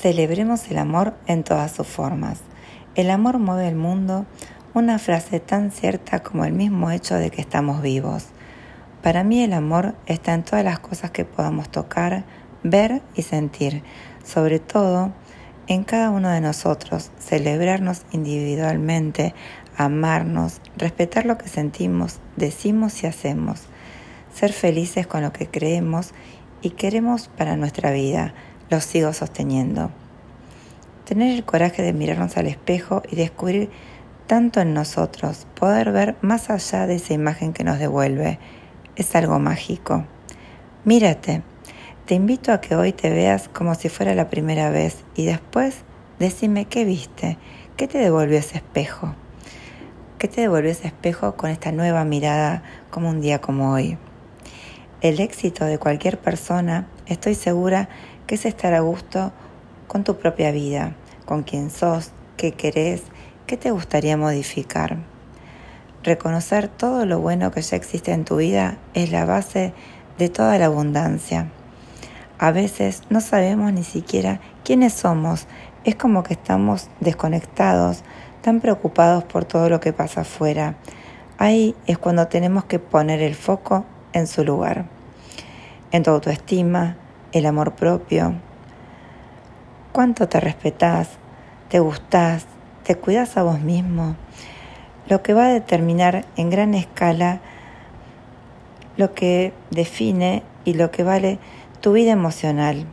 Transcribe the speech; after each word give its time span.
Celebremos 0.00 0.70
el 0.70 0.78
amor 0.78 1.14
en 1.26 1.42
todas 1.42 1.72
sus 1.72 1.88
formas. 1.88 2.38
El 2.94 3.10
amor 3.10 3.40
mueve 3.40 3.66
el 3.66 3.74
mundo, 3.74 4.26
una 4.72 5.00
frase 5.00 5.40
tan 5.40 5.72
cierta 5.72 6.22
como 6.22 6.44
el 6.44 6.52
mismo 6.52 6.92
hecho 6.92 7.16
de 7.16 7.30
que 7.30 7.40
estamos 7.40 7.82
vivos. 7.82 8.26
Para 9.02 9.24
mí 9.24 9.42
el 9.42 9.52
amor 9.52 9.96
está 10.06 10.34
en 10.34 10.44
todas 10.44 10.64
las 10.64 10.78
cosas 10.78 11.10
que 11.10 11.24
podamos 11.24 11.68
tocar, 11.68 12.22
ver 12.62 13.02
y 13.16 13.22
sentir, 13.22 13.82
sobre 14.24 14.60
todo 14.60 15.10
en 15.66 15.82
cada 15.82 16.10
uno 16.10 16.28
de 16.28 16.42
nosotros, 16.42 17.10
celebrarnos 17.18 18.02
individualmente, 18.12 19.34
amarnos, 19.76 20.60
respetar 20.76 21.26
lo 21.26 21.38
que 21.38 21.48
sentimos, 21.48 22.20
decimos 22.36 23.02
y 23.02 23.08
hacemos, 23.08 23.62
ser 24.32 24.52
felices 24.52 25.08
con 25.08 25.22
lo 25.22 25.32
que 25.32 25.48
creemos 25.48 26.12
y 26.62 26.70
queremos 26.70 27.26
para 27.36 27.56
nuestra 27.56 27.90
vida 27.90 28.32
lo 28.70 28.80
sigo 28.80 29.12
sosteniendo. 29.12 29.90
Tener 31.04 31.34
el 31.34 31.44
coraje 31.44 31.82
de 31.82 31.92
mirarnos 31.92 32.36
al 32.36 32.46
espejo 32.46 33.02
y 33.10 33.16
descubrir 33.16 33.70
tanto 34.26 34.60
en 34.60 34.74
nosotros, 34.74 35.46
poder 35.58 35.90
ver 35.90 36.16
más 36.20 36.50
allá 36.50 36.86
de 36.86 36.96
esa 36.96 37.14
imagen 37.14 37.54
que 37.54 37.64
nos 37.64 37.78
devuelve, 37.78 38.38
es 38.94 39.14
algo 39.14 39.38
mágico. 39.38 40.04
Mírate, 40.84 41.42
te 42.04 42.14
invito 42.14 42.52
a 42.52 42.60
que 42.60 42.76
hoy 42.76 42.92
te 42.92 43.10
veas 43.10 43.48
como 43.48 43.74
si 43.74 43.88
fuera 43.88 44.14
la 44.14 44.28
primera 44.28 44.70
vez 44.70 45.04
y 45.14 45.24
después 45.24 45.76
decime 46.18 46.66
qué 46.66 46.84
viste, 46.84 47.38
qué 47.76 47.88
te 47.88 47.98
devolvió 47.98 48.38
ese 48.38 48.56
espejo, 48.56 49.14
qué 50.18 50.28
te 50.28 50.42
devolvió 50.42 50.70
ese 50.70 50.88
espejo 50.88 51.36
con 51.36 51.50
esta 51.50 51.72
nueva 51.72 52.04
mirada 52.04 52.62
como 52.90 53.08
un 53.08 53.20
día 53.20 53.40
como 53.40 53.72
hoy. 53.72 53.96
El 55.00 55.20
éxito 55.20 55.64
de 55.64 55.78
cualquier 55.78 56.18
persona, 56.18 56.88
estoy 57.06 57.34
segura 57.34 57.88
que 58.28 58.34
es 58.34 58.44
estar 58.44 58.74
a 58.74 58.80
gusto 58.80 59.32
con 59.88 60.04
tu 60.04 60.18
propia 60.18 60.52
vida, 60.52 60.94
con 61.24 61.42
quién 61.42 61.70
sos, 61.70 62.12
qué 62.36 62.52
querés, 62.52 63.02
qué 63.46 63.56
te 63.56 63.70
gustaría 63.70 64.18
modificar. 64.18 64.98
Reconocer 66.04 66.68
todo 66.68 67.06
lo 67.06 67.20
bueno 67.20 67.50
que 67.50 67.62
ya 67.62 67.76
existe 67.76 68.12
en 68.12 68.26
tu 68.26 68.36
vida 68.36 68.76
es 68.92 69.10
la 69.10 69.24
base 69.24 69.72
de 70.18 70.28
toda 70.28 70.58
la 70.58 70.66
abundancia. 70.66 71.48
A 72.38 72.52
veces 72.52 73.02
no 73.08 73.22
sabemos 73.22 73.72
ni 73.72 73.82
siquiera 73.82 74.40
quiénes 74.62 74.92
somos, 74.92 75.46
es 75.84 75.96
como 75.96 76.22
que 76.22 76.34
estamos 76.34 76.90
desconectados, 77.00 78.04
tan 78.42 78.60
preocupados 78.60 79.24
por 79.24 79.46
todo 79.46 79.70
lo 79.70 79.80
que 79.80 79.94
pasa 79.94 80.20
afuera. 80.20 80.76
Ahí 81.38 81.74
es 81.86 81.96
cuando 81.96 82.28
tenemos 82.28 82.66
que 82.66 82.78
poner 82.78 83.22
el 83.22 83.34
foco 83.34 83.86
en 84.12 84.26
su 84.26 84.44
lugar, 84.44 84.84
en 85.92 86.02
tu 86.02 86.10
autoestima, 86.10 86.98
el 87.32 87.46
amor 87.46 87.74
propio, 87.74 88.34
cuánto 89.92 90.28
te 90.28 90.40
respetás, 90.40 91.08
te 91.68 91.80
gustás, 91.80 92.46
te 92.84 92.96
cuidas 92.96 93.36
a 93.36 93.42
vos 93.42 93.60
mismo, 93.60 94.16
lo 95.08 95.22
que 95.22 95.34
va 95.34 95.46
a 95.46 95.52
determinar 95.52 96.24
en 96.36 96.50
gran 96.50 96.74
escala 96.74 97.40
lo 98.98 99.14
que 99.14 99.54
define 99.70 100.42
y 100.64 100.74
lo 100.74 100.90
que 100.90 101.04
vale 101.04 101.38
tu 101.80 101.92
vida 101.92 102.10
emocional. 102.10 102.84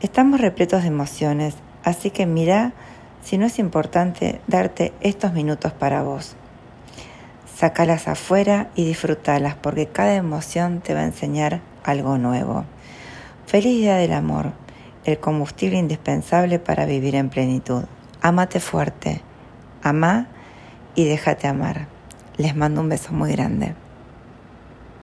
Estamos 0.00 0.40
repletos 0.40 0.82
de 0.82 0.88
emociones, 0.88 1.56
así 1.82 2.10
que 2.10 2.26
mira 2.26 2.74
si 3.22 3.38
no 3.38 3.46
es 3.46 3.58
importante 3.58 4.42
darte 4.46 4.92
estos 5.00 5.32
minutos 5.32 5.72
para 5.72 6.02
vos. 6.02 6.36
Sácalas 7.56 8.06
afuera 8.06 8.68
y 8.74 8.84
disfrútalas 8.84 9.54
porque 9.54 9.86
cada 9.86 10.14
emoción 10.14 10.80
te 10.80 10.92
va 10.92 11.00
a 11.00 11.04
enseñar 11.04 11.62
algo 11.84 12.18
nuevo. 12.18 12.66
Feliz 13.54 13.76
Día 13.76 13.94
del 13.94 14.12
Amor, 14.12 14.50
el 15.04 15.20
combustible 15.20 15.78
indispensable 15.78 16.58
para 16.58 16.86
vivir 16.86 17.14
en 17.14 17.30
plenitud. 17.30 17.84
Amate 18.20 18.58
fuerte, 18.58 19.20
ama 19.80 20.26
y 20.96 21.04
déjate 21.04 21.46
amar. 21.46 21.86
Les 22.36 22.56
mando 22.56 22.80
un 22.80 22.88
beso 22.88 23.12
muy 23.12 23.30
grande. 23.30 23.76